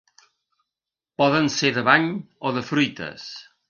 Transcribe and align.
Poden 1.23 1.51
ser 1.59 1.73
de 1.79 1.87
bany 1.93 2.11
o 2.47 2.57
de 2.61 2.69
fruites. 2.75 3.33